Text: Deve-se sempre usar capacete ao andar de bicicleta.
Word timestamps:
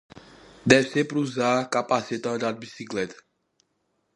Deve-se 0.69 0.93
sempre 0.93 1.19
usar 1.19 1.69
capacete 1.69 2.27
ao 2.27 2.33
andar 2.33 2.53
de 2.53 2.59
bicicleta. 2.65 3.17